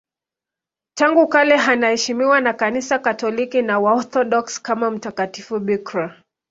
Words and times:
Tangu 0.97 1.27
kale 1.27 1.55
anaheshimiwa 1.55 2.41
na 2.41 2.53
Kanisa 2.53 2.99
Katoliki 2.99 3.61
na 3.61 3.79
Waorthodoksi 3.79 4.63
kama 4.63 4.91
mtakatifu 4.91 5.59
bikira. 5.59 6.23